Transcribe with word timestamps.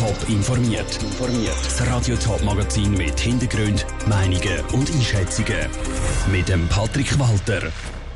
Top 0.00 0.16
informiert. 0.30 0.98
Das 1.62 1.86
Radio 1.86 2.16
Top 2.16 2.42
Magazin 2.42 2.92
mit 2.92 3.20
Hintergrund, 3.20 3.84
Meinungen 4.08 4.64
und 4.72 4.90
Einschätzungen 4.90 5.68
mit 6.32 6.48
dem 6.48 6.66
Patrick 6.68 7.18
Walter. 7.18 7.70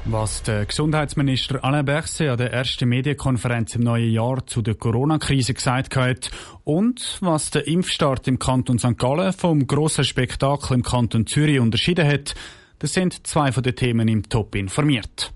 Was 0.06 0.42
der 0.44 0.64
Gesundheitsminister 0.64 1.62
Alain 1.62 1.84
Berset 1.84 2.30
an 2.30 2.38
der 2.38 2.54
ersten 2.54 2.88
Medienkonferenz 2.88 3.74
im 3.74 3.82
neuen 3.82 4.10
Jahr 4.10 4.46
zu 4.46 4.62
der 4.62 4.76
Corona-Krise 4.76 5.52
gesagt 5.52 5.94
hat 5.96 6.30
und 6.64 7.18
was 7.20 7.50
der 7.50 7.66
Impfstart 7.66 8.28
im 8.28 8.38
Kanton 8.38 8.78
St. 8.78 8.96
Gallen 8.96 9.34
vom 9.34 9.66
grossen 9.66 10.04
Spektakel 10.04 10.76
im 10.76 10.82
Kanton 10.82 11.26
Zürich 11.26 11.60
unterschieden 11.60 12.08
hat, 12.08 12.34
das 12.78 12.94
sind 12.94 13.26
zwei 13.26 13.52
von 13.52 13.62
den 13.62 13.76
Themen 13.76 14.08
im 14.08 14.26
Top 14.26 14.54
informiert. 14.54 15.34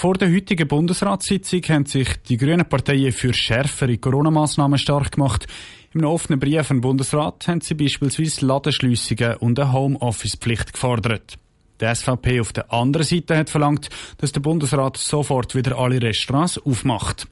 Vor 0.00 0.14
der 0.14 0.32
heutigen 0.32 0.66
Bundesratssitzung 0.66 1.60
haben 1.68 1.84
sich 1.84 2.08
die 2.26 2.38
grünen 2.38 2.66
Parteien 2.66 3.12
für 3.12 3.34
schärfere 3.34 3.98
Corona-Massnahmen 3.98 4.78
stark 4.78 5.12
gemacht. 5.12 5.46
Im 5.92 6.06
offenen 6.06 6.40
Brief 6.40 6.70
an 6.70 6.80
Bundesrat 6.80 7.46
haben 7.46 7.60
sie 7.60 7.74
beispielsweise 7.74 8.46
Ladenschliessungen 8.46 9.36
und 9.36 9.60
eine 9.60 9.74
Homeoffice-Pflicht 9.74 10.72
gefordert. 10.72 11.36
Die 11.82 11.94
SVP 11.94 12.40
auf 12.40 12.54
der 12.54 12.72
anderen 12.72 13.04
Seite 13.04 13.36
hat 13.36 13.50
verlangt, 13.50 13.90
dass 14.16 14.32
der 14.32 14.40
Bundesrat 14.40 14.96
sofort 14.96 15.54
wieder 15.54 15.76
alle 15.76 16.00
Restaurants 16.00 16.56
aufmacht. 16.56 17.28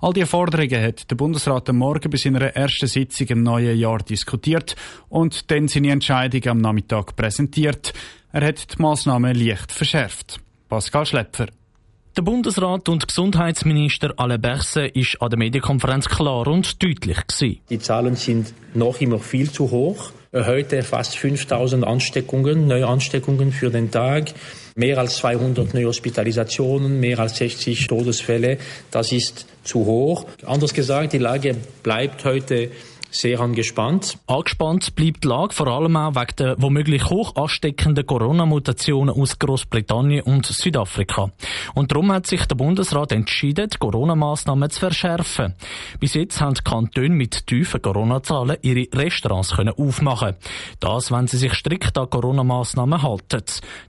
All 0.00 0.12
diese 0.12 0.26
Forderungen 0.26 0.82
hat 0.82 1.08
der 1.08 1.14
Bundesrat 1.14 1.68
am 1.68 1.76
Morgen 1.76 2.10
bei 2.10 2.16
seiner 2.16 2.40
ersten 2.40 2.88
Sitzung 2.88 3.28
im 3.28 3.44
neuen 3.44 3.78
Jahr 3.78 3.98
diskutiert 3.98 4.74
und 5.10 5.48
dann 5.52 5.68
seine 5.68 5.92
Entscheidung 5.92 6.44
am 6.48 6.58
Nachmittag 6.58 7.14
präsentiert. 7.14 7.92
Er 8.32 8.48
hat 8.48 8.74
die 8.74 8.82
Massnahmen 8.82 9.32
leicht 9.36 9.70
verschärft. 9.70 10.40
Pascal 10.68 11.06
Schlepfer. 11.06 11.46
Der 12.16 12.22
Bundesrat 12.22 12.88
und 12.88 13.06
Gesundheitsminister 13.06 14.14
Alain 14.16 14.40
Berset 14.40 14.96
ist 14.96 15.22
an 15.22 15.30
der 15.30 15.38
Medienkonferenz 15.38 16.08
klar 16.08 16.48
und 16.48 16.82
deutlich 16.82 17.18
gewesen. 17.28 17.60
Die 17.70 17.78
Zahlen 17.78 18.16
sind 18.16 18.52
noch 18.74 19.00
immer 19.00 19.20
viel 19.20 19.48
zu 19.48 19.70
hoch. 19.70 20.10
Heute 20.32 20.82
fast 20.82 21.16
5000 21.16 21.86
Ansteckungen, 21.86 22.66
neue 22.66 22.88
Ansteckungen 22.88 23.52
für 23.52 23.70
den 23.70 23.92
Tag, 23.92 24.32
mehr 24.74 24.98
als 24.98 25.18
200 25.18 25.72
neue 25.72 25.86
Hospitalisationen, 25.86 26.98
mehr 26.98 27.20
als 27.20 27.36
60 27.36 27.86
Todesfälle. 27.86 28.58
Das 28.90 29.12
ist 29.12 29.46
zu 29.62 29.86
hoch. 29.86 30.26
Anders 30.44 30.74
gesagt, 30.74 31.12
die 31.12 31.18
Lage 31.18 31.56
bleibt 31.84 32.24
heute 32.24 32.72
sehr 33.10 33.40
angespannt. 33.40 34.18
Angespannt 34.26 34.94
bleibt 34.94 35.24
die 35.24 35.28
Lage 35.28 35.54
vor 35.54 35.66
allem 35.66 35.96
auch 35.96 36.14
wegen 36.14 36.36
der 36.38 36.56
womöglich 36.58 37.04
hoch 37.10 37.34
ansteckenden 37.36 38.06
Corona-Mutationen 38.06 39.14
aus 39.14 39.38
Großbritannien 39.38 40.22
und 40.22 40.46
Südafrika. 40.46 41.32
Und 41.74 41.90
darum 41.90 42.12
hat 42.12 42.26
sich 42.26 42.44
der 42.46 42.56
Bundesrat 42.56 43.12
entschieden, 43.12 43.68
die 43.70 43.78
Corona-Massnahmen 43.78 44.70
zu 44.70 44.80
verschärfen. 44.80 45.54
Bis 45.98 46.14
jetzt 46.14 46.40
haben 46.40 46.54
die 46.54 46.62
Kantone 46.62 47.10
mit 47.10 47.46
tiefen 47.46 47.82
Corona-Zahlen 47.82 48.56
ihre 48.62 48.86
Restaurants 48.94 49.56
können 49.56 49.74
aufmachen. 49.76 50.36
Das, 50.78 51.10
wenn 51.10 51.26
sie 51.26 51.38
sich 51.38 51.54
strikt 51.54 51.98
an 51.98 52.10
Corona-Massnahmen 52.10 53.02
halten. 53.02 53.42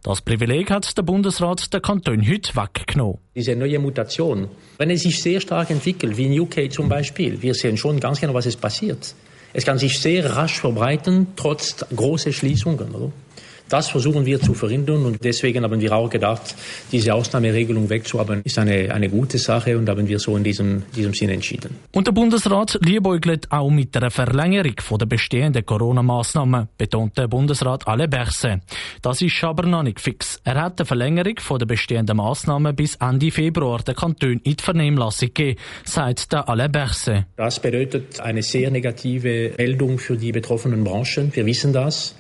Das 0.04 0.22
Privileg 0.22 0.72
hat 0.72 0.98
der 0.98 1.04
Bundesrat 1.04 1.74
den 1.74 1.82
Kanton 1.82 2.28
heute 2.28 2.56
weggenommen. 2.56 3.20
Diese 3.34 3.56
neue 3.56 3.80
Mutation, 3.80 4.50
wenn 4.78 4.90
es 4.90 5.04
sich 5.04 5.22
sehr 5.22 5.40
stark 5.40 5.70
entwickelt, 5.70 6.18
wie 6.18 6.26
in 6.26 6.38
UK 6.38 6.70
zum 6.70 6.90
Beispiel, 6.90 7.42
wir 7.42 7.54
sehen 7.54 7.78
schon 7.78 8.00
ganz 8.00 8.20
genau, 8.20 8.34
was 8.34 8.46
es 8.46 8.58
passiert. 8.58 9.11
Es 9.54 9.66
kann 9.66 9.78
sich 9.78 10.00
sehr 10.00 10.36
rasch 10.36 10.60
verbreiten, 10.60 11.28
trotz 11.36 11.86
großer 11.96 12.32
Schließungen. 12.32 12.96
Oder? 12.96 13.12
Das 13.72 13.88
versuchen 13.88 14.26
wir 14.26 14.42
zu 14.42 14.54
verhindern 14.54 15.06
und 15.06 15.24
deswegen 15.24 15.64
haben 15.64 15.80
wir 15.80 15.94
auch 15.94 16.10
gedacht, 16.10 16.56
diese 16.92 17.14
Ausnahmeregelung 17.14 17.90
wegzuhaben, 17.90 18.42
ist 18.44 18.60
eine, 18.60 18.94
eine 18.94 19.08
gute 19.08 19.38
Sache 19.38 19.78
und 19.78 19.88
haben 19.88 20.10
wir 20.10 20.20
so 20.20 20.36
in 20.36 20.44
diesem, 20.44 20.84
diesem 20.94 21.14
Sinn 21.14 21.30
entschieden. 21.30 21.78
Und 21.94 22.06
der 22.06 22.12
Bundesrat 22.12 22.78
liebäugelt 22.82 23.50
auch 23.50 23.70
mit 23.70 23.96
der 23.96 24.12
Verlängerung 24.12 24.76
der 25.00 25.06
bestehenden 25.06 25.66
Corona-Massnahmen, 25.66 26.68
betont 26.78 27.18
der 27.18 27.30
Bundesrat 27.30 27.88
Alain 27.88 28.10
Berset. 28.10 28.60
Das 29.02 29.22
ist 29.22 29.42
aber 29.42 29.66
noch 29.66 29.84
nicht 29.84 30.02
fix. 30.02 30.42
Er 30.44 30.62
hat 30.62 30.82
eine 30.82 30.86
Verlängerung 30.86 31.36
der 31.58 31.66
bestehenden 31.66 32.18
Massnahmen 32.18 32.76
bis 32.76 32.96
Ende 32.96 33.32
Februar 33.32 33.82
der 33.84 33.96
Kanton 33.96 34.42
in 34.44 34.58
die 34.58 34.62
Vernehmlassung 34.62 35.30
gegeben, 35.30 35.58
sagt 35.86 36.34
der 36.34 36.50
Alain 36.50 36.74
Berset. 36.74 37.24
Das 37.38 37.62
bedeutet 37.62 38.20
eine 38.20 38.44
sehr 38.44 38.70
negative 38.70 39.54
Meldung 39.58 39.98
für 39.98 40.18
die 40.18 40.34
betroffenen 40.34 40.84
Branchen. 40.84 41.34
Wir 41.34 41.46
wissen 41.46 41.72
das. 41.72 42.16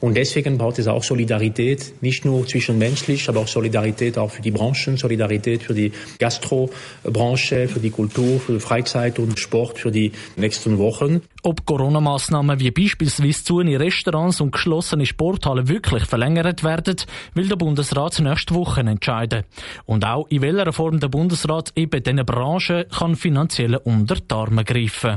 Und 0.00 0.16
deswegen 0.16 0.58
braucht 0.58 0.78
es 0.78 0.86
auch 0.86 1.02
Solidarität, 1.02 1.94
nicht 2.02 2.24
nur 2.24 2.46
zwischenmenschlich, 2.46 3.28
aber 3.28 3.40
auch 3.40 3.48
Solidarität 3.48 4.18
auch 4.18 4.30
für 4.30 4.42
die 4.42 4.50
Branchen, 4.50 4.96
Solidarität 4.96 5.62
für 5.62 5.74
die 5.74 5.92
Gastrobranche, 6.18 7.68
für 7.68 7.80
die 7.80 7.90
Kultur, 7.90 8.40
für 8.40 8.60
Freizeit 8.60 9.18
und 9.18 9.38
Sport 9.38 9.78
für 9.78 9.90
die 9.90 10.12
nächsten 10.36 10.78
Wochen. 10.78 11.22
Ob 11.42 11.66
Corona-Massnahmen 11.66 12.58
wie 12.60 12.70
beispielsweise 12.70 13.44
zu 13.44 13.60
in 13.60 13.74
Restaurants 13.76 14.40
und 14.40 14.52
geschlossene 14.52 15.06
Sporthallen 15.06 15.68
wirklich 15.68 16.04
verlängert 16.04 16.64
werden, 16.64 16.96
will 17.34 17.48
der 17.48 17.56
Bundesrat 17.56 18.18
nächste 18.20 18.54
Woche 18.54 18.80
entscheiden. 18.80 19.44
Und 19.84 20.04
auch 20.04 20.26
in 20.28 20.42
welcher 20.42 20.72
Form 20.72 21.00
der 21.00 21.08
Bundesrat 21.08 21.72
eben 21.76 22.02
diesen 22.02 22.24
Branchen 22.24 22.84
kann 22.88 23.16
finanziell 23.16 23.76
unter 23.76 24.16
die 24.16 24.34
Arme 24.34 24.64
greifen. 24.64 25.16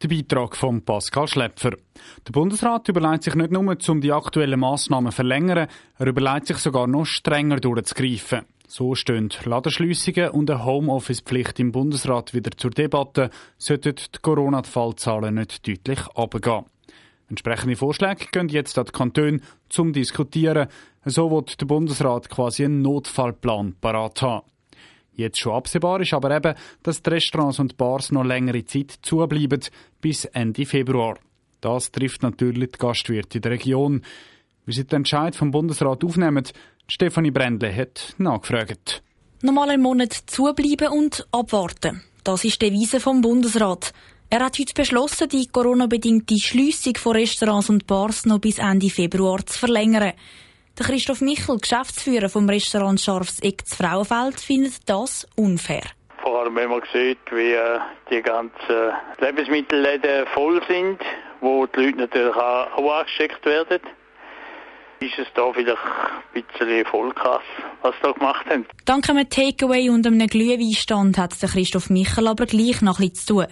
Der 0.00 0.06
Beitrag 0.06 0.54
von 0.54 0.82
Pascal 0.82 1.26
Schlepfer. 1.26 1.70
Der 1.70 2.32
Bundesrat 2.32 2.88
überlegt 2.88 3.24
sich 3.24 3.34
nicht 3.34 3.50
nur, 3.50 3.76
um 3.88 4.00
die 4.00 4.12
aktuellen 4.12 4.60
Massnahmen 4.60 5.10
zu 5.10 5.16
verlängern, 5.16 5.66
er 5.98 6.06
überlegt 6.06 6.46
sich 6.46 6.58
sogar 6.58 6.86
noch 6.86 7.04
strenger 7.04 7.58
durchzugreifen. 7.58 8.42
So 8.68 8.94
stehen 8.94 9.30
Ladenschliessungen 9.44 10.30
und 10.30 10.52
eine 10.52 10.64
Homeoffice-Pflicht 10.64 11.58
im 11.58 11.72
Bundesrat 11.72 12.32
wieder 12.32 12.52
zur 12.56 12.70
Debatte, 12.70 13.30
sollten 13.56 13.96
die 13.96 14.18
Corona-Fallzahlen 14.22 15.34
nicht 15.34 15.66
deutlich 15.66 16.06
abgehen. 16.14 16.66
Entsprechende 17.28 17.74
Vorschläge 17.74 18.26
gehen 18.30 18.48
jetzt 18.50 18.78
an 18.78 18.84
die 18.84 18.92
Kantone 18.92 19.40
zum 19.68 19.92
Diskutieren. 19.92 20.68
So 21.06 21.28
wird 21.32 21.60
der 21.60 21.66
Bundesrat 21.66 22.30
quasi 22.30 22.64
einen 22.64 22.82
Notfallplan 22.82 23.74
parat 23.80 24.22
haben. 24.22 24.46
Jetzt 25.18 25.40
schon 25.40 25.54
absehbar 25.54 26.00
ist 26.00 26.14
aber 26.14 26.30
eben, 26.30 26.54
dass 26.84 27.02
die 27.02 27.10
Restaurants 27.10 27.58
und 27.58 27.76
Bars 27.76 28.12
noch 28.12 28.22
längere 28.22 28.64
Zeit 28.64 29.00
zubleiben, 29.02 29.60
bis 30.00 30.26
Ende 30.26 30.64
Februar. 30.64 31.18
Das 31.60 31.90
trifft 31.90 32.22
natürlich 32.22 32.70
die 32.70 32.78
Gastwirte 32.78 33.38
in 33.38 33.42
der 33.42 33.50
Region. 33.50 34.02
Wie 34.64 34.72
sie 34.72 34.84
den 34.84 34.98
Entscheid 34.98 35.34
vom 35.34 35.50
Bundesrat 35.50 36.04
aufnehmen, 36.04 36.44
Stefanie 36.86 37.32
Brändle 37.32 37.74
hat 37.74 38.14
nachgefragt. 38.18 39.02
Nochmal 39.42 39.70
einen 39.70 39.82
Monat 39.82 40.12
zubleiben 40.12 40.88
und 40.88 41.26
abwarten. 41.32 42.04
Das 42.22 42.44
ist 42.44 42.62
die 42.62 42.70
Devise 42.70 43.00
vom 43.00 43.20
Bundesrat. 43.20 43.92
Er 44.30 44.44
hat 44.44 44.56
heute 44.56 44.72
beschlossen, 44.72 45.28
die 45.30 45.48
Corona-bedingte 45.48 46.38
Schliessung 46.38 46.94
von 46.96 47.16
Restaurants 47.16 47.70
und 47.70 47.88
Bars 47.88 48.24
noch 48.24 48.38
bis 48.38 48.58
Ende 48.58 48.88
Februar 48.88 49.44
zu 49.44 49.58
verlängern. 49.58 50.12
Der 50.78 50.86
Christoph 50.86 51.20
Michel, 51.20 51.58
Geschäftsführer 51.58 52.28
vom 52.28 52.48
Restaurant 52.48 53.00
Scharfs 53.00 53.40
Eck 53.40 53.64
Frauenfeld, 53.66 54.38
findet 54.38 54.88
das 54.88 55.26
unfair. 55.34 55.82
Vor 56.22 56.40
allem, 56.40 56.54
wenn 56.54 56.70
man 56.70 56.82
sieht, 56.92 57.18
wie 57.32 57.52
äh, 57.52 57.80
die 58.12 58.22
ganzen 58.22 58.92
Lebensmittelläden 59.20 60.28
voll 60.34 60.62
sind, 60.68 61.00
wo 61.40 61.66
die 61.66 61.80
Leute 61.80 61.98
natürlich 61.98 62.36
auch 62.36 63.00
angesteckt 63.00 63.44
werden, 63.44 63.80
ist 65.00 65.18
es 65.18 65.26
da 65.34 65.52
vielleicht 65.52 65.78
ein 66.34 66.44
bisschen 66.44 66.86
voll 66.86 67.12
krass, 67.12 67.42
was 67.82 67.96
sie 67.96 68.02
da 68.02 68.12
gemacht 68.12 68.46
haben. 68.48 68.66
Dank 68.84 69.10
einem 69.10 69.28
Takeaway 69.28 69.90
und 69.90 70.06
einem 70.06 70.28
Glühweinstand 70.28 71.18
hat 71.18 71.42
der 71.42 71.48
Christoph 71.48 71.90
Michel 71.90 72.28
aber 72.28 72.46
gleich 72.46 72.82
noch 72.82 73.00
etwas 73.00 73.26
zu 73.26 73.34
tun. 73.34 73.46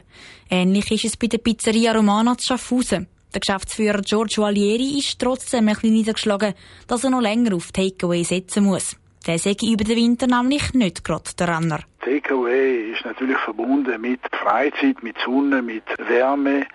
Ähnlich 0.49 0.93
ist 0.93 1.05
es 1.05 1.17
bei 1.17 1.27
der 1.27 1.39
Pizzeria 1.39 1.93
Romana 1.93 2.39
zu 2.39 2.47
Schaffhausen. 2.47 3.09
Der 3.35 3.41
Geschäftsführer 3.41 4.01
Giorgio 4.03 4.45
Alieri 4.45 4.99
ist 4.99 5.19
trotzdem 5.19 5.69
ein 5.69 5.75
bisschen 5.75 5.93
niedergeschlagen, 5.93 6.55
dass 6.87 7.05
er 7.05 7.11
noch 7.11 7.21
länger 7.21 7.55
auf 7.55 7.73
Takeaway 7.73 8.25
setzen 8.25 8.65
muss. 8.65 8.97
Der 9.27 9.39
sei 9.39 9.57
über 9.63 9.85
den 9.85 9.97
Winter 9.97 10.27
nämlich 10.27 10.73
nicht 10.75 11.05
gerade 11.05 11.31
der 11.39 11.49
Renner. 11.49 11.81
Takeaway 12.01 12.93
ist 12.93 13.05
natürlich 13.05 13.39
verbunden 13.39 14.01
mit 14.01 14.21
Freizeit, 14.31 15.03
mit 15.03 15.17
Sonne, 15.25 15.63
mit 15.63 15.83
Wärme. 16.09 16.67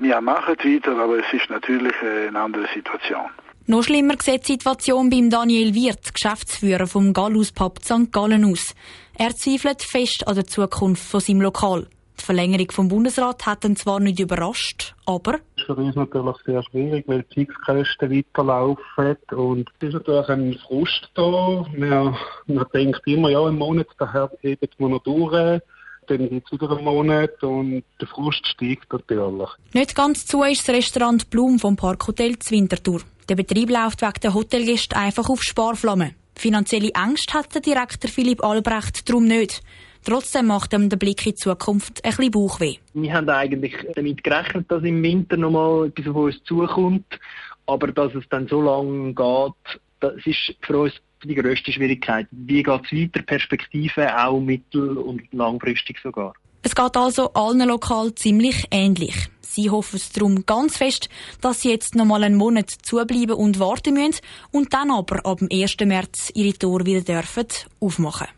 Wir 0.00 0.20
machen 0.20 0.56
weiter, 0.56 0.98
aber 0.98 1.18
es 1.18 1.32
ist 1.32 1.48
natürlich 1.48 1.94
eine 2.02 2.38
andere 2.38 2.66
Situation. 2.74 3.30
Noch 3.66 3.84
schlimmer 3.84 4.16
sieht 4.20 4.46
die 4.48 4.52
Situation 4.52 5.08
beim 5.08 5.30
Daniel 5.30 5.74
Wirth, 5.74 6.12
Geschäftsführer 6.12 6.86
vom 6.86 7.14
Gallus 7.14 7.52
Pub 7.52 7.78
St. 7.82 8.12
Gallen 8.12 8.44
aus. 8.44 8.74
Er 9.16 9.34
zweifelt 9.34 9.82
fest 9.82 10.26
an 10.26 10.34
der 10.34 10.46
Zukunft 10.46 11.02
von 11.02 11.20
seinem 11.20 11.40
Lokal. 11.40 11.86
Die 12.20 12.24
Verlängerung 12.24 12.70
vom 12.72 12.88
Bundesrat 12.88 13.46
hat 13.46 13.64
ihn 13.64 13.76
zwar 13.76 14.00
nicht 14.00 14.20
überrascht, 14.20 14.94
aber... 15.06 15.38
Das 15.66 15.78
ist 15.78 15.82
für 15.82 15.86
uns 15.86 15.96
natürlich 15.96 16.36
sehr 16.44 16.62
schwierig, 16.64 17.04
weil 17.08 17.22
die 17.22 17.46
Fixkosten 17.46 18.10
weiterlaufen 18.10 19.16
und 19.32 19.70
es 19.80 19.88
ist 19.88 19.94
natürlich 19.94 20.28
ein 20.28 20.58
Frust 20.66 21.08
da. 21.14 21.64
Man, 21.76 22.16
man 22.46 22.66
denkt 22.74 23.00
immer, 23.06 23.30
ja, 23.30 23.48
im 23.48 23.58
Monat, 23.58 23.86
daher 23.98 24.30
heben 24.40 24.68
wir 24.78 24.88
noch 24.88 25.02
durch 25.02 25.60
dann 26.06 26.28
gibt 26.28 26.46
es 26.46 26.52
wieder 26.52 26.70
einen 26.70 26.84
Monat 26.84 27.42
und 27.42 27.82
der 27.98 28.08
Frust 28.08 28.46
steigt 28.46 28.92
natürlich. 28.92 29.48
Nicht 29.72 29.94
ganz 29.94 30.26
zu 30.26 30.42
ist 30.42 30.68
das 30.68 30.74
Restaurant 30.74 31.30
Blum 31.30 31.58
vom 31.58 31.76
Parkhotel 31.76 32.38
Zwintertour. 32.38 33.00
Der 33.28 33.36
Betrieb 33.36 33.70
läuft 33.70 34.02
wegen 34.02 34.20
der 34.22 34.34
Hotelgäste 34.34 34.96
einfach 34.96 35.30
auf 35.30 35.42
Sparflamme. 35.42 36.14
Finanzielle 36.36 36.94
Angst 36.94 37.32
hat 37.32 37.54
der 37.54 37.62
Direktor 37.62 38.10
Philipp 38.10 38.44
Albrecht 38.44 39.08
darum 39.08 39.24
nicht. 39.24 39.62
Trotzdem 40.04 40.46
macht 40.46 40.74
ihm 40.74 40.90
der 40.90 40.98
Blick 40.98 41.24
in 41.24 41.32
die 41.32 41.36
Zukunft 41.36 42.04
ein 42.04 42.10
bisschen 42.10 42.30
Bauchweh. 42.30 42.76
Wir 42.92 43.14
haben 43.14 43.28
eigentlich 43.30 43.74
damit 43.94 44.22
gerechnet, 44.22 44.70
dass 44.70 44.82
im 44.82 45.02
Winter 45.02 45.38
nochmal 45.38 45.86
etwas 45.86 46.08
auf 46.08 46.16
uns 46.16 46.42
zukommt. 46.44 47.18
Aber 47.66 47.88
dass 47.88 48.14
es 48.14 48.24
dann 48.28 48.46
so 48.46 48.60
lange 48.60 49.14
geht, 49.14 49.80
das 50.00 50.14
ist 50.26 50.54
für 50.60 50.80
uns 50.80 50.92
die 51.24 51.34
grösste 51.34 51.72
Schwierigkeit. 51.72 52.26
Wie 52.30 52.62
geht 52.62 52.82
es 52.84 52.92
weiter, 52.92 53.22
Perspektive 53.22 54.22
auch 54.22 54.38
mittel- 54.38 54.98
und 54.98 55.22
langfristig 55.32 55.98
sogar? 56.02 56.34
Es 56.62 56.74
geht 56.74 56.96
also 56.96 57.32
allen 57.32 57.66
lokal 57.66 58.14
ziemlich 58.14 58.66
ähnlich. 58.70 59.28
Sie 59.40 59.70
hoffen 59.70 59.96
es 59.96 60.12
darum 60.12 60.44
ganz 60.44 60.76
fest, 60.76 61.08
dass 61.40 61.62
sie 61.62 61.70
jetzt 61.70 61.94
noch 61.94 62.04
mal 62.04 62.24
einen 62.24 62.36
Monat 62.36 62.70
zubleiben 62.70 63.36
und 63.36 63.58
warten 63.58 63.94
müssen 63.94 64.20
und 64.50 64.74
dann 64.74 64.90
aber 64.90 65.24
ab 65.24 65.38
dem 65.38 65.48
1. 65.50 65.76
März 65.84 66.30
ihre 66.34 66.58
Tore 66.58 66.84
wieder 66.84 67.02
dürfen 67.02 67.46
aufmachen. 67.80 68.28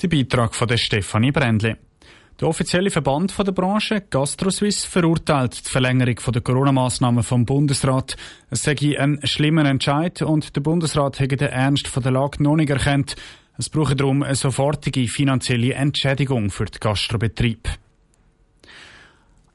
Der 0.00 0.06
Beitrag 0.06 0.54
von 0.54 0.68
der 0.68 0.76
Stefanie 0.76 1.32
Brändli. 1.32 1.74
Der 2.40 2.46
offizielle 2.46 2.88
Verband 2.88 3.36
der 3.36 3.50
Branche, 3.50 4.00
GastroSwiss, 4.08 4.84
verurteilt 4.84 5.66
die 5.66 5.68
Verlängerung 5.68 6.14
der 6.32 6.40
Corona-Massnahmen 6.40 7.24
vom 7.24 7.44
Bundesrat. 7.44 8.16
Es 8.48 8.62
sei 8.62 8.76
ein 8.96 9.18
schlimmer 9.24 9.64
Entscheid 9.64 10.22
und 10.22 10.54
der 10.54 10.60
Bundesrat 10.60 11.18
hätte 11.18 11.36
den 11.36 11.48
Ernst 11.48 11.90
der 11.96 12.12
Lage 12.12 12.40
noch 12.40 12.54
nicht 12.54 12.70
erkannt. 12.70 13.16
Es 13.56 13.68
brauche 13.68 13.96
darum 13.96 14.22
eine 14.22 14.36
sofortige 14.36 15.08
finanzielle 15.08 15.74
Entschädigung 15.74 16.50
für 16.50 16.66
den 16.66 16.78
Gastrobetrieb. 16.78 17.68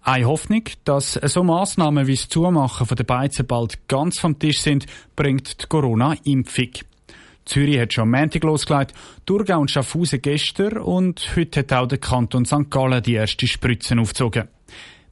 Eine 0.01 0.27
Hoffnung, 0.27 0.63
dass 0.83 1.13
so 1.13 1.45
Massnahmen 1.45 2.05
wie 2.07 2.15
das 2.15 2.27
Zumachen 2.27 2.85
von 2.85 2.97
der 2.97 3.05
Beizen 3.05 3.47
bald 3.47 3.87
ganz 3.87 4.19
vom 4.19 4.37
Tisch 4.37 4.59
sind, 4.59 4.87
bringt 5.15 5.63
die 5.63 5.67
Corona-Impfung. 5.67 6.71
Zürich 7.45 7.79
hat 7.79 7.93
schon 7.93 8.03
am 8.03 8.11
Montag 8.11 8.43
losgelegt, 8.43 8.93
Thurgau 9.25 9.59
und 9.59 9.71
Schaffhausen 9.71 10.21
gestern 10.21 10.77
und 10.77 11.35
heute 11.35 11.59
hat 11.59 11.73
auch 11.73 11.87
der 11.87 11.97
Kanton 11.97 12.45
St. 12.45 12.69
Gallen 12.69 13.03
die 13.03 13.15
ersten 13.15 13.47
Spritzen 13.47 13.99
aufgezogen. 13.99 14.47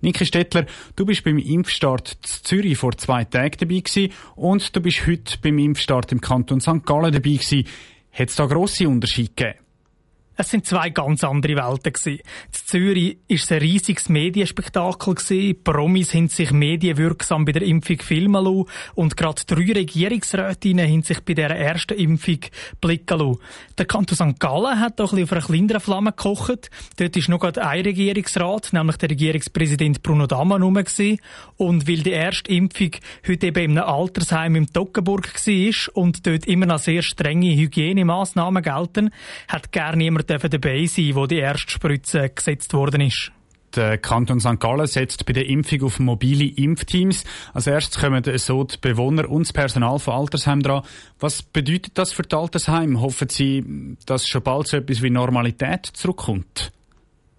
Niki 0.01 0.25
Stettler, 0.25 0.65
du 0.95 1.05
bist 1.05 1.23
beim 1.23 1.37
Impfstart 1.37 2.17
zu 2.21 2.43
Zürich 2.43 2.77
vor 2.77 2.97
zwei 2.97 3.23
Tagen 3.23 3.57
dabei 3.59 3.79
gewesen 3.79 4.11
und 4.35 4.75
du 4.75 4.81
bist 4.81 5.05
heute 5.05 5.37
beim 5.41 5.59
Impfstart 5.59 6.11
im 6.11 6.21
Kanton 6.21 6.59
St. 6.59 6.85
Gallen 6.85 7.11
dabei 7.11 7.19
gewesen. 7.19 7.65
Hat 8.11 8.29
es 8.29 8.35
da 8.35 8.45
grosse 8.45 8.87
Unterschiede 8.87 9.29
gegeben? 9.35 9.60
Es 10.41 10.49
sind 10.49 10.65
zwei 10.65 10.89
ganz 10.89 11.23
andere 11.23 11.55
Welten. 11.55 11.93
In 12.03 12.19
Zürich 12.51 13.17
es 13.27 13.51
ein 13.51 13.59
riesiges 13.59 14.09
Medienspektakel 14.09 15.13
gewesen. 15.13 15.63
Promis 15.63 16.15
haben 16.15 16.29
sich 16.29 16.51
medienwirksam 16.51 17.45
bei 17.45 17.51
der 17.51 17.61
Impfung 17.61 17.99
filmen 17.99 18.43
lassen 18.43 18.65
und 18.95 19.15
gerade 19.15 19.43
drei 19.45 19.71
Regierungsrätinnen 19.71 20.89
haben 20.89 21.03
sich 21.03 21.19
bei 21.23 21.35
dieser 21.35 21.55
ersten 21.55 21.93
Impfung 21.93 22.39
blicken 22.81 23.19
lassen. 23.19 23.37
Der 23.77 23.85
Kanton 23.85 24.15
St. 24.15 24.39
Gallen 24.39 24.79
hat 24.79 24.99
doch 24.99 25.13
ein 25.13 25.21
auf 25.21 25.31
einer 25.31 25.41
kleineren 25.41 25.79
Flamme 25.79 26.09
gekocht. 26.09 26.71
Dort 26.97 27.15
ist 27.15 27.29
noch 27.29 27.39
gerade 27.39 27.63
ein 27.63 27.83
Regierungsrat, 27.83 28.73
nämlich 28.73 28.97
der 28.97 29.11
Regierungspräsident 29.11 30.01
Bruno 30.01 30.25
Damann 30.25 30.63
rum. 30.63 30.81
Und 31.57 31.87
weil 31.87 31.97
die 31.97 32.09
erste 32.09 32.51
Impfung 32.51 32.91
heute 33.27 33.45
eben 33.45 33.63
in 33.63 33.77
einem 33.77 33.87
Altersheim 33.87 34.55
im 34.55 34.73
Toggenburg 34.73 35.35
war 35.35 35.95
und 36.01 36.25
dort 36.25 36.47
immer 36.47 36.65
noch 36.65 36.79
sehr 36.79 37.03
strenge 37.03 37.55
Hygienemaßnahmen 37.55 38.63
gelten, 38.63 39.11
hat 39.47 39.71
gar 39.71 39.95
niemand 39.95 40.30
dabei 40.37 40.85
sein, 40.85 41.15
wo 41.15 41.25
die 41.27 41.37
erste 41.37 41.71
Spritze 41.71 42.29
gesetzt 42.29 42.73
worden 42.73 43.01
ist. 43.01 43.31
Der 43.75 43.97
Kanton 43.97 44.41
St. 44.41 44.59
Gallen 44.59 44.85
setzt 44.85 45.25
bei 45.25 45.31
der 45.31 45.47
Impfung 45.47 45.83
auf 45.83 45.99
mobile 45.99 46.43
Impfteams. 46.43 47.23
Als 47.53 47.67
erstes 47.67 48.01
kommen 48.01 48.23
so 48.37 48.65
die 48.65 48.77
Bewohner 48.81 49.29
und 49.29 49.47
das 49.47 49.53
Personal 49.53 49.97
von 49.97 50.13
Altersheimen 50.13 50.61
dran. 50.61 50.83
Was 51.19 51.41
bedeutet 51.41 51.97
das 51.97 52.11
für 52.11 52.23
die 52.23 52.35
Altersheim? 52.35 52.99
Hoffen 52.99 53.29
Sie, 53.29 53.95
dass 54.05 54.27
schon 54.27 54.43
bald 54.43 54.67
so 54.67 54.77
etwas 54.77 55.01
wie 55.01 55.09
Normalität 55.09 55.85
zurückkommt? 55.85 56.73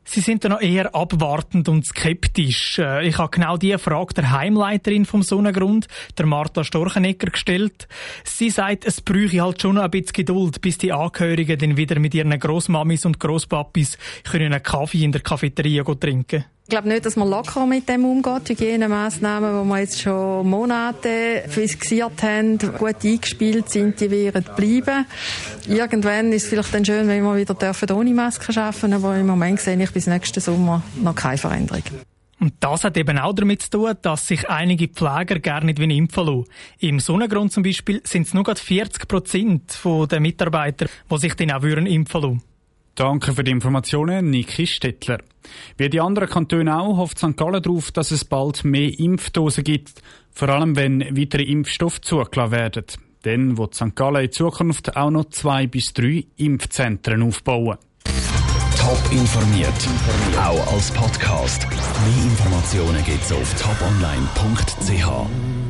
Sie 0.04 0.20
sind 0.20 0.44
da 0.44 0.48
noch 0.48 0.60
eher 0.60 0.94
abwartend 0.94 1.68
und 1.68 1.86
skeptisch. 1.86 2.78
Äh, 2.78 3.06
ich 3.06 3.18
habe 3.18 3.30
genau 3.30 3.56
diese 3.56 3.78
Frage 3.78 4.14
der 4.14 4.32
Heimleiterin 4.32 5.04
vom 5.04 5.22
Sonnengrund, 5.22 5.86
der 6.18 6.26
Martha 6.26 6.64
Storchenegger, 6.64 7.30
gestellt. 7.30 7.88
Sie 8.24 8.50
sagt, 8.50 8.84
es 8.84 9.00
bräuchte 9.00 9.42
halt 9.42 9.62
schon 9.62 9.78
ein 9.78 9.90
bisschen 9.90 10.12
Geduld, 10.12 10.60
bis 10.60 10.78
die 10.78 10.92
Angehörigen 10.92 11.58
dann 11.58 11.76
wieder 11.76 11.98
mit 11.98 12.14
ihren 12.14 12.38
Großmamis 12.38 13.06
und 13.06 13.20
Großpapis 13.20 13.96
einen 14.32 14.62
Kaffee 14.62 15.04
in 15.04 15.12
der 15.12 15.20
Cafeteria 15.20 15.84
trinken 15.84 16.26
können. 16.26 16.44
Ich 16.64 16.68
glaube 16.68 16.88
nicht, 16.88 17.04
dass 17.04 17.16
man 17.16 17.28
locker 17.28 17.66
mit 17.66 17.88
dem 17.88 18.04
umgeht. 18.04 18.48
Hygienemaßnahmen, 18.48 19.64
die 19.64 19.68
wir 19.68 19.78
jetzt 19.80 20.00
schon 20.00 20.48
Monate 20.48 21.42
fixiert 21.48 22.22
haben, 22.22 22.56
gut 22.58 23.04
eingespielt 23.04 23.68
sind, 23.68 24.00
die 24.00 24.10
werden 24.10 24.44
bleiben. 24.56 25.04
Irgendwann 25.66 26.32
ist 26.32 26.44
es 26.44 26.48
vielleicht 26.48 26.72
dann 26.72 26.84
schön, 26.84 27.08
wenn 27.08 27.24
wir 27.24 27.36
wieder 27.36 27.54
dürfen 27.54 27.90
ohne 27.90 28.14
Maske 28.14 28.58
arbeiten 28.58 28.92
aber 28.92 29.16
im 29.16 29.26
Moment 29.26 29.60
sehe 29.60 29.82
ich 29.82 29.90
bis 29.90 30.06
nächsten 30.06 30.40
Sommer 30.40 30.82
noch 31.02 31.14
keine 31.14 31.36
Veränderung. 31.36 31.82
Und 32.42 32.54
das 32.58 32.84
hat 32.84 32.96
eben 32.96 33.18
auch 33.18 33.34
damit 33.34 33.62
zu 33.62 33.70
tun, 33.70 33.94
dass 34.02 34.26
sich 34.26 34.48
einige 34.48 34.88
Pfleger 34.88 35.38
gerne 35.38 35.66
nicht 35.66 35.78
impfen 35.78 36.26
lassen. 36.26 36.44
Im 36.78 36.98
Sonnengrund 36.98 37.52
zum 37.52 37.62
Beispiel 37.62 38.00
sind 38.04 38.26
es 38.26 38.34
nur 38.34 38.44
40 38.44 39.06
Prozent 39.06 39.78
der 39.84 40.20
Mitarbeiter, 40.20 40.86
die 41.10 41.18
sich 41.18 41.34
dann 41.34 41.52
auch 41.52 41.62
impfen 41.62 42.20
lassen. 42.20 42.42
Danke 42.94 43.32
für 43.32 43.42
die 43.42 43.50
Informationen, 43.50 44.30
Niki 44.30 44.66
Stettler. 44.66 45.18
Wie 45.78 45.88
die 45.88 46.00
anderen 46.00 46.28
Kantone 46.28 46.78
auch, 46.78 46.98
hofft 46.98 47.18
St. 47.18 47.36
Gallen 47.36 47.62
darauf, 47.62 47.90
dass 47.90 48.10
es 48.10 48.24
bald 48.24 48.64
mehr 48.64 48.98
Impfdosen 48.98 49.64
gibt, 49.64 50.02
vor 50.30 50.50
allem 50.50 50.76
wenn 50.76 51.00
weitere 51.16 51.44
Impfstoffe 51.44 52.02
zugelassen 52.02 52.52
werden. 52.52 52.84
Dann 53.22 53.56
wird 53.56 53.74
St. 53.74 53.96
Gallen 53.96 54.24
in 54.24 54.32
Zukunft 54.32 54.96
auch 54.96 55.10
noch 55.10 55.30
zwei 55.30 55.66
bis 55.66 55.94
drei 55.94 56.26
Impfzentren 56.36 57.22
aufbauen. 57.22 57.78
Top 58.78 59.12
informiert, 59.12 59.88
auch 60.36 60.72
als 60.72 60.90
Podcast. 60.90 61.66
Mehr 61.70 62.24
Informationen 62.24 63.02
gibt's 63.04 63.32
auf 63.32 63.54
toponline.ch. 63.54 65.61